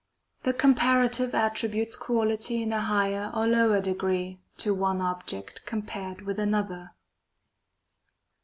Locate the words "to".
4.57-4.73